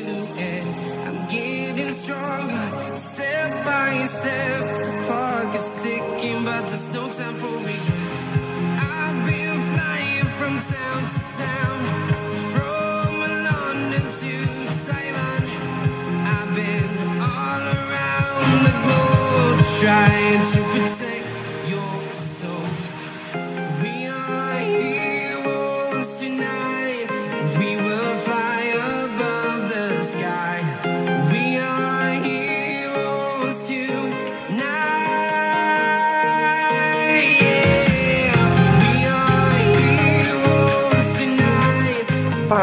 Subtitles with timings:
[0.00, 0.68] to end.
[1.06, 4.86] I'm getting stronger, step by step.
[4.86, 8.24] The clock is ticking, but there's no time for regrets.
[8.80, 11.78] I've been flying from town to town,
[12.52, 14.10] from London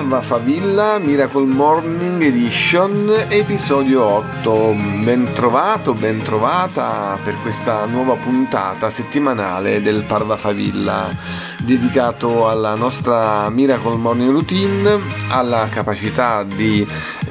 [0.00, 4.74] Parva Favilla Miracle Morning Edition, episodio 8.
[5.04, 11.14] Ben trovato, ben trovata per questa nuova puntata settimanale del Parva Favilla,
[11.58, 14.98] dedicato alla nostra Miracle Morning Routine,
[15.28, 16.86] alla capacità di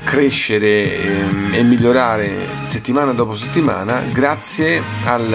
[0.10, 2.32] crescere ehm, e migliorare
[2.64, 5.32] settimana dopo settimana grazie al,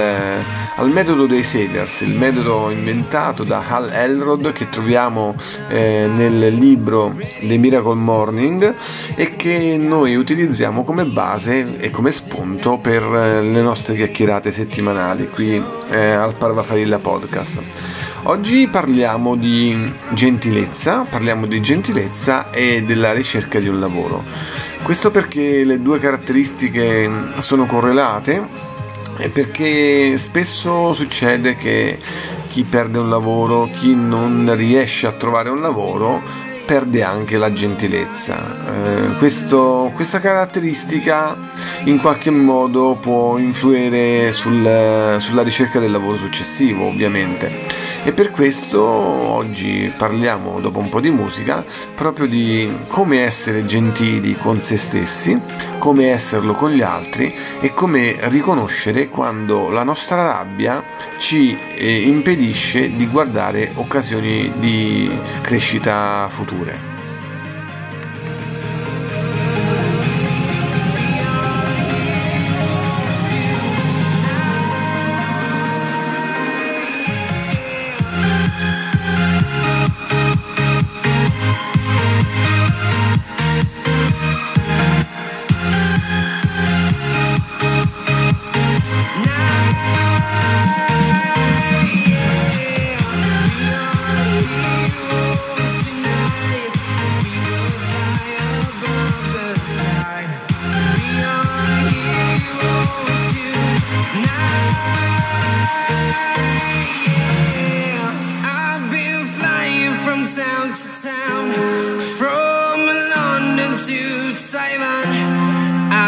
[0.74, 5.36] al metodo dei Savers, il metodo inventato da Hal Elrod che troviamo
[5.68, 8.74] eh, nel libro The Miracle Morning
[9.14, 15.28] e che noi utilizziamo come base e come spunto per eh, le nostre chiacchierate settimanali
[15.28, 17.60] qui eh, al Parva Farilla Podcast.
[18.26, 24.24] Oggi parliamo di gentilezza, parliamo di gentilezza e della ricerca di un lavoro.
[24.82, 28.46] Questo perché le due caratteristiche sono correlate
[29.18, 31.98] e perché spesso succede che
[32.48, 36.22] chi perde un lavoro, chi non riesce a trovare un lavoro,
[36.64, 38.36] perde anche la gentilezza.
[38.38, 41.36] Eh, questo- questa caratteristica
[41.84, 47.73] in qualche modo può influire sul- sulla ricerca del lavoro successivo, ovviamente.
[48.06, 54.36] E per questo oggi parliamo, dopo un po' di musica, proprio di come essere gentili
[54.36, 55.40] con se stessi,
[55.78, 60.82] come esserlo con gli altri e come riconoscere quando la nostra rabbia
[61.16, 65.10] ci eh, impedisce di guardare occasioni di
[65.40, 66.93] crescita future.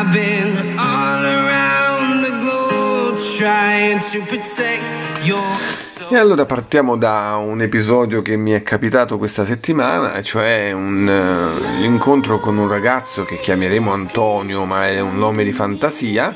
[0.06, 5.65] I've been all around the globe trying to protect your.
[6.08, 11.80] E allora partiamo da un episodio che mi è capitato questa settimana, cioè un, eh,
[11.80, 16.32] l'incontro con un ragazzo che chiameremo Antonio, ma è un nome di fantasia,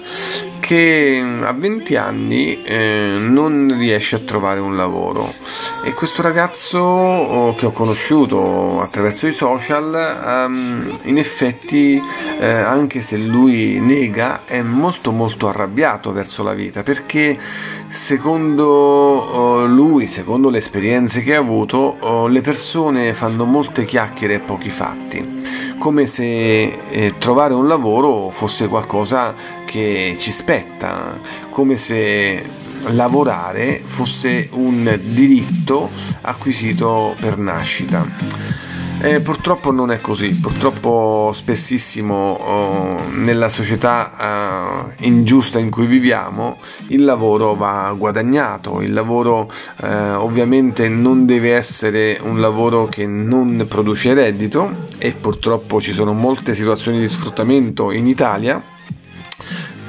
[0.59, 5.33] che a 20 anni eh, non riesce a trovare un lavoro.
[5.85, 12.01] E questo ragazzo oh, che ho conosciuto attraverso i social, ehm, in effetti,
[12.41, 17.39] eh, anche se lui nega, è molto molto arrabbiato verso la vita perché
[17.91, 24.35] secondo eh, lui, secondo le esperienze che ha avuto, oh, le persone fanno molte chiacchiere
[24.35, 25.39] e pochi fatti
[25.81, 29.35] come se eh, trovare un lavoro fosse qualcosa
[29.65, 31.19] che ci spetta,
[31.49, 32.45] come se
[32.89, 35.89] lavorare fosse un diritto
[36.21, 38.70] acquisito per nascita.
[39.03, 46.59] Eh, purtroppo non è così, purtroppo spessissimo oh, nella società eh, ingiusta in cui viviamo
[46.89, 49.51] il lavoro va guadagnato, il lavoro
[49.83, 56.13] eh, ovviamente non deve essere un lavoro che non produce reddito e purtroppo ci sono
[56.13, 58.63] molte situazioni di sfruttamento in Italia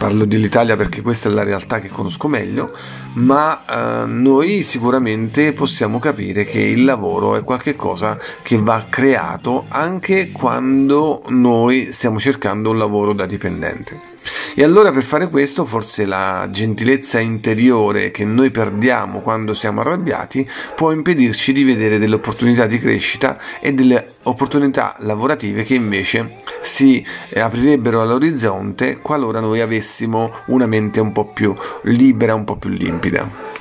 [0.01, 2.75] parlo dell'Italia perché questa è la realtà che conosco meglio,
[3.13, 3.63] ma
[4.03, 11.21] eh, noi sicuramente possiamo capire che il lavoro è qualcosa che va creato anche quando
[11.27, 14.11] noi stiamo cercando un lavoro da dipendente.
[14.53, 20.47] E allora per fare questo forse la gentilezza interiore che noi perdiamo quando siamo arrabbiati
[20.75, 27.03] può impedirci di vedere delle opportunità di crescita e delle opportunità lavorative che invece si
[27.29, 32.69] eh, aprirebbero all'orizzonte qualora noi avessimo una mente un po' più libera, un po' più
[32.69, 33.59] limpida.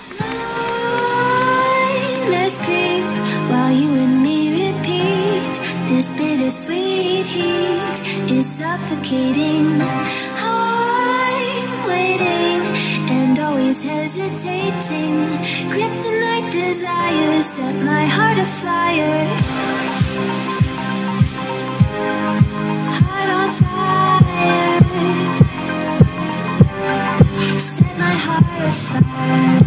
[2.28, 2.58] Let's
[12.10, 12.60] waiting
[13.08, 15.14] and always hesitating.
[15.72, 19.26] Kryptonite desires set my heart afire.
[23.00, 24.80] Heart on fire.
[27.58, 29.59] Set my heart afire.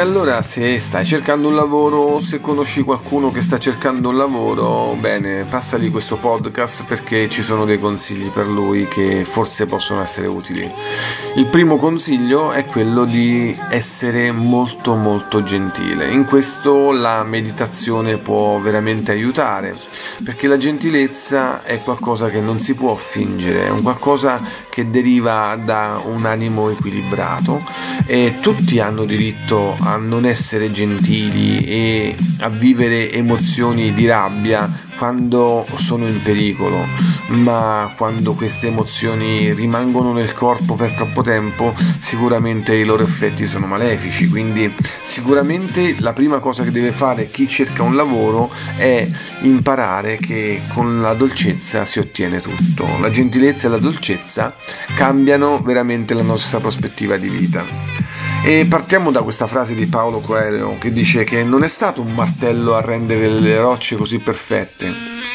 [0.00, 4.96] Allora se stai cercando un lavoro o se conosci qualcuno che sta cercando un lavoro,
[4.98, 10.26] bene, passagli questo podcast perché ci sono dei consigli per lui che forse possono essere
[10.26, 10.68] utili.
[11.36, 16.10] Il primo consiglio è quello di essere molto molto gentile.
[16.10, 19.76] In questo la meditazione può veramente aiutare
[20.24, 25.58] perché la gentilezza è qualcosa che non si può fingere, è un qualcosa che deriva
[25.62, 27.62] da un animo equilibrato
[28.06, 35.66] e tutti hanno diritto a non essere gentili e a vivere emozioni di rabbia quando
[35.76, 36.86] sono in pericolo,
[37.30, 43.66] ma quando queste emozioni rimangono nel corpo per troppo tempo, sicuramente i loro effetti sono
[43.66, 44.28] malefici.
[44.28, 49.08] Quindi, sicuramente la prima cosa che deve fare chi cerca un lavoro è
[49.42, 52.86] imparare che con la dolcezza si ottiene tutto.
[53.00, 54.56] La gentilezza e la dolcezza
[54.94, 58.09] cambiano veramente la nostra prospettiva di vita.
[58.42, 62.14] E partiamo da questa frase di Paolo Coelho che dice che non è stato un
[62.14, 64.90] martello a rendere le rocce così perfette,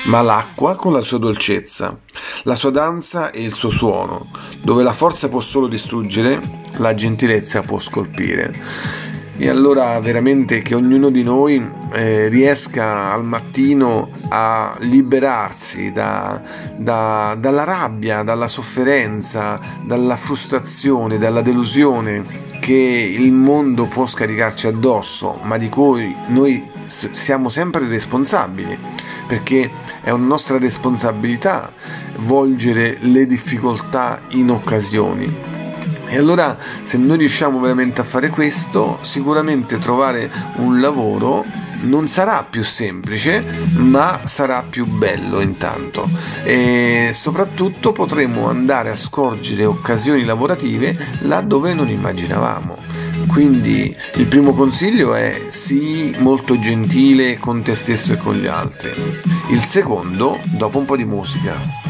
[0.05, 1.99] ma l'acqua con la sua dolcezza,
[2.43, 4.31] la sua danza e il suo suono,
[4.63, 6.41] dove la forza può solo distruggere,
[6.77, 9.04] la gentilezza può scolpire.
[9.37, 16.41] E allora veramente che ognuno di noi eh, riesca al mattino a liberarsi da,
[16.77, 22.23] da- dalla rabbia, dalla sofferenza, dalla frustrazione, dalla delusione
[22.61, 28.77] che il mondo può scaricarci addosso, ma di cui noi siamo sempre responsabili,
[29.27, 29.69] perché
[30.01, 31.71] è una nostra responsabilità
[32.19, 35.54] volgere le difficoltà in occasioni.
[36.15, 41.43] E allora se noi riusciamo veramente a fare questo, sicuramente trovare un lavoro
[41.81, 46.09] non sarà più semplice, ma sarà più bello intanto
[46.45, 52.77] e soprattutto potremo andare a scorgere occasioni lavorative laddove non immaginavamo.
[53.27, 58.93] Quindi il primo consiglio è sii molto gentile con te stesso e con gli altri.
[59.49, 61.84] Il secondo, dopo un po' di musica.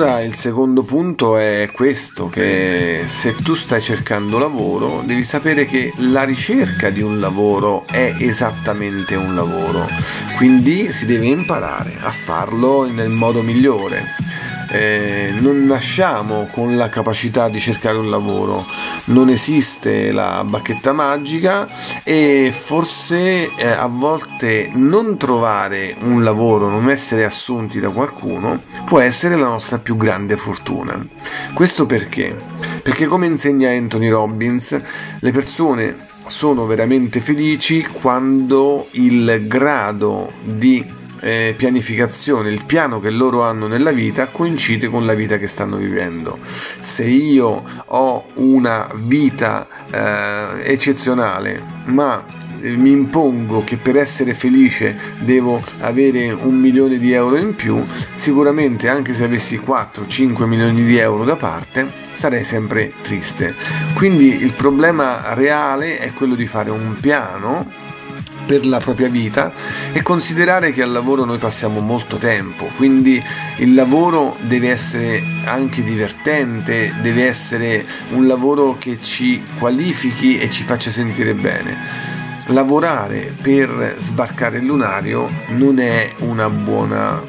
[0.00, 5.92] Allora il secondo punto è questo, che se tu stai cercando lavoro devi sapere che
[5.96, 9.86] la ricerca di un lavoro è esattamente un lavoro,
[10.38, 14.29] quindi si deve imparare a farlo nel modo migliore.
[14.72, 18.64] Eh, non nasciamo con la capacità di cercare un lavoro,
[19.06, 21.68] non esiste la bacchetta magica
[22.04, 29.00] e forse eh, a volte non trovare un lavoro, non essere assunti da qualcuno può
[29.00, 31.04] essere la nostra più grande fortuna.
[31.52, 32.34] Questo perché?
[32.82, 34.80] Perché come insegna Anthony Robbins,
[35.18, 43.42] le persone sono veramente felici quando il grado di eh, pianificazione, il piano che loro
[43.42, 46.38] hanno nella vita coincide con la vita che stanno vivendo.
[46.80, 52.24] Se io ho una vita eh, eccezionale, ma
[52.60, 57.84] eh, mi impongo che per essere felice devo avere un milione di euro in più,
[58.14, 63.54] sicuramente anche se avessi 4-5 milioni di euro da parte sarei sempre triste.
[63.94, 67.79] Quindi il problema reale è quello di fare un piano
[68.50, 69.52] per la propria vita
[69.92, 73.22] e considerare che al lavoro noi passiamo molto tempo, quindi
[73.58, 80.64] il lavoro deve essere anche divertente, deve essere un lavoro che ci qualifichi e ci
[80.64, 81.76] faccia sentire bene.
[82.46, 87.22] Lavorare per sbarcare il lunario non è una buona,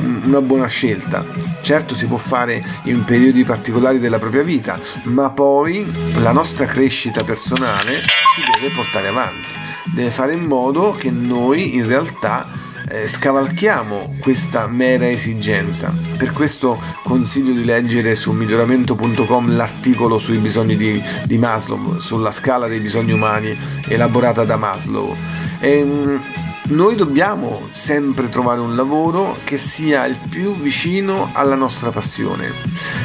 [0.00, 1.26] um, una buona scelta.
[1.60, 5.84] Certo si può fare in periodi particolari della propria vita, ma poi
[6.22, 9.55] la nostra crescita personale ci deve portare avanti
[9.94, 15.92] deve fare in modo che noi in realtà eh, scavalchiamo questa mera esigenza.
[16.16, 22.68] Per questo consiglio di leggere su miglioramento.com l'articolo sui bisogni di, di, Maslow, sulla scala
[22.68, 23.56] dei bisogni umani
[23.88, 25.14] elaborata da Maslow.
[25.60, 26.20] Ehm,
[26.68, 32.50] noi dobbiamo sempre trovare un lavoro che sia il più vicino alla nostra passione.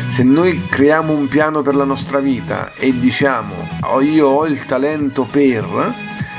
[0.09, 4.65] Se noi creiamo un piano per la nostra vita e diciamo oh, io ho il
[4.65, 5.93] talento per,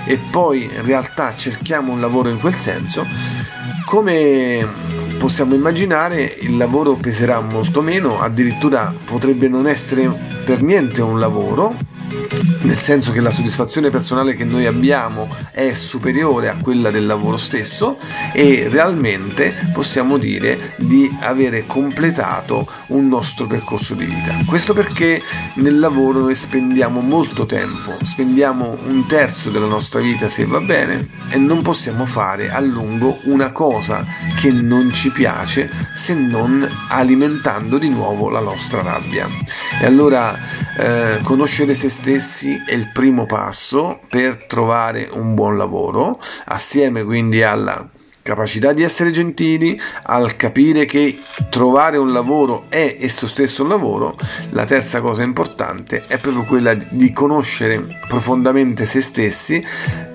[0.05, 3.07] e poi in realtà cerchiamo un lavoro in quel senso,
[3.87, 4.67] come
[5.19, 10.11] possiamo immaginare il lavoro peserà molto meno, addirittura potrebbe non essere
[10.45, 11.75] per niente un lavoro
[12.63, 17.37] nel senso che la soddisfazione personale che noi abbiamo è superiore a quella del lavoro
[17.37, 17.99] stesso
[18.33, 24.35] e realmente possiamo dire di avere completato un nostro percorso di vita.
[24.47, 25.21] Questo perché
[25.55, 31.09] nel lavoro noi spendiamo molto tempo, spendiamo un terzo della nostra vita se va bene
[31.31, 34.05] e non possiamo fare a lungo una cosa
[34.41, 39.27] che non ci piace se non alimentando di nuovo la nostra rabbia.
[39.81, 40.39] E allora
[40.77, 47.43] eh, conoscere se stessi è il primo passo per trovare un buon lavoro, assieme quindi
[47.43, 47.87] alla
[48.23, 51.19] capacità di essere gentili, al capire che
[51.51, 54.17] trovare un lavoro è esso stesso un lavoro,
[54.51, 59.65] la terza cosa importante è proprio quella di conoscere profondamente se stessi,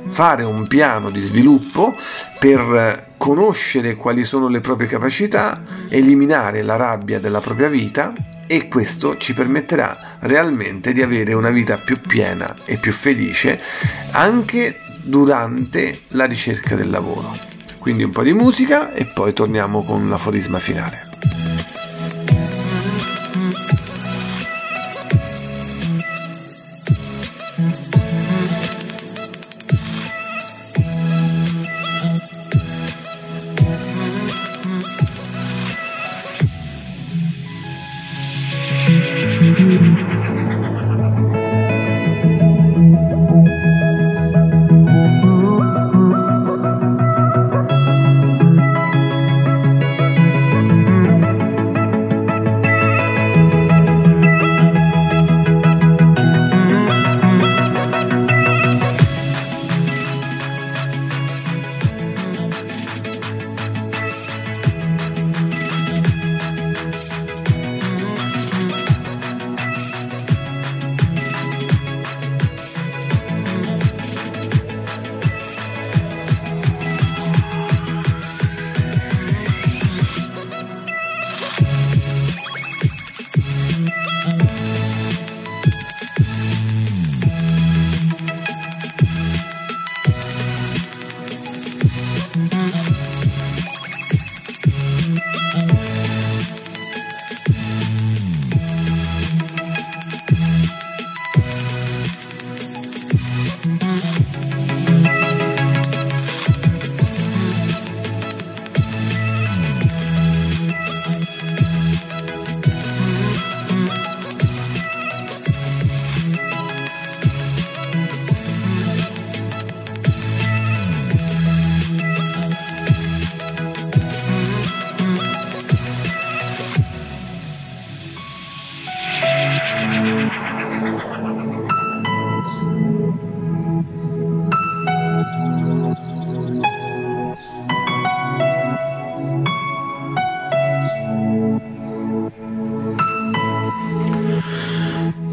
[0.07, 1.93] fare un piano di sviluppo
[2.39, 8.13] per conoscere quali sono le proprie capacità, eliminare la rabbia della propria vita
[8.47, 13.59] e questo ci permetterà realmente di avere una vita più piena e più felice
[14.11, 17.35] anche durante la ricerca del lavoro.
[17.79, 21.46] Quindi un po' di musica e poi torniamo con l'aforisma finale.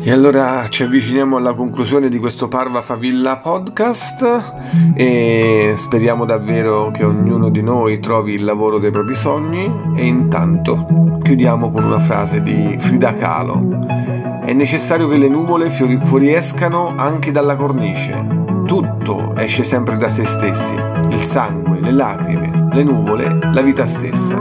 [0.07, 4.53] E allora ci avviciniamo alla conclusione di questo Parva Favilla podcast
[4.95, 9.65] e speriamo davvero che ognuno di noi trovi il lavoro dei propri sogni
[9.97, 14.43] e intanto chiudiamo con una frase di Frida Kahlo.
[14.45, 18.43] È necessario che le nuvole fuoriescano anche dalla cornice.
[18.67, 20.75] Tutto esce sempre da se stessi,
[21.09, 24.37] il sangue, le lacrime, le nuvole, la vita stessa.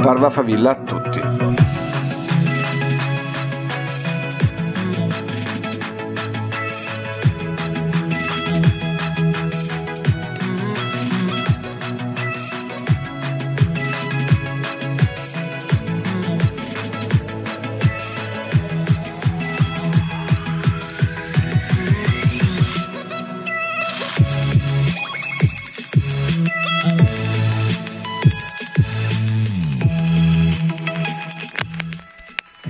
[0.00, 1.31] Parva Favilla a tutti.